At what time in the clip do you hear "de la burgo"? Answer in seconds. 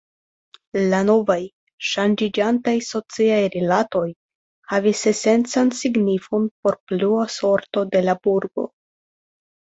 7.97-8.65